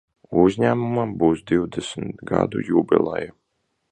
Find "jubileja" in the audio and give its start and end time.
2.73-3.37